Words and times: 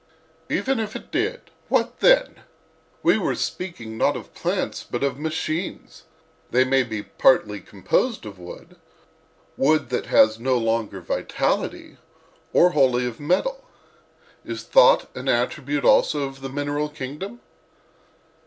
"Even 0.49 0.79
if 0.79 0.95
it 0.95 1.11
did—what 1.11 1.99
then? 1.99 2.37
We 3.03 3.19
were 3.19 3.35
speaking, 3.35 3.99
not 3.99 4.17
of 4.17 4.33
plants, 4.33 4.83
but 4.83 5.03
of 5.03 5.19
machines. 5.19 6.05
They 6.49 6.63
may 6.63 6.81
be 6.81 7.03
composed 7.03 8.21
partly 8.23 8.27
of 8.31 8.39
wood—wood 8.39 9.89
that 9.91 10.07
has 10.07 10.39
no 10.39 10.57
longer 10.57 11.01
vitality—or 11.01 12.71
wholly 12.71 13.05
of 13.05 13.19
metal. 13.19 13.63
Is 14.43 14.63
thought 14.63 15.07
an 15.15 15.29
attribute 15.29 15.85
also 15.85 16.23
of 16.23 16.41
the 16.41 16.49
mineral 16.49 16.89
kingdom?" 16.89 17.39